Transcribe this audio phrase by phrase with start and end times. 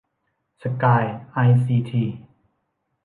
[0.63, 2.03] สกาย ไอซีที